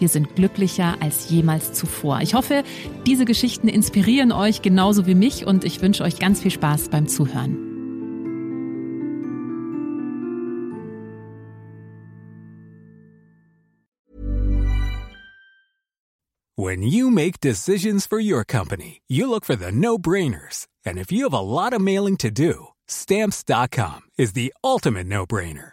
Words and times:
wir 0.00 0.08
sind 0.08 0.36
glücklicher 0.36 0.96
als 1.00 1.30
jemals 1.30 1.72
zuvor. 1.72 2.20
Ich 2.20 2.34
hoffe, 2.34 2.64
diese 3.06 3.24
Geschichten 3.24 3.68
inspirieren 3.68 4.32
euch 4.32 4.62
genauso 4.62 5.06
wie 5.06 5.14
mich 5.14 5.46
und 5.46 5.64
ich 5.64 5.82
wünsche 5.82 6.04
euch 6.04 6.18
ganz 6.18 6.40
viel 6.40 6.50
Spaß 6.50 6.88
beim 6.88 7.08
Zuhören. 7.08 7.56
When 16.56 16.82
you 16.82 17.10
make 17.10 17.40
decisions 17.40 18.06
for 18.06 18.20
your 18.20 18.44
company, 18.44 19.02
you 19.08 19.28
look 19.28 19.44
for 19.44 19.56
the 19.56 19.72
no-brainers. 19.72 20.68
And 20.86 20.98
if 20.98 21.10
you 21.10 21.24
have 21.24 21.34
a 21.34 21.40
lot 21.40 21.72
of 21.72 21.80
mailing 21.80 22.16
to 22.18 22.30
do, 22.30 22.68
stamps.com 22.86 24.02
is 24.16 24.34
the 24.34 24.54
ultimate 24.62 25.08
no-brainer. 25.08 25.72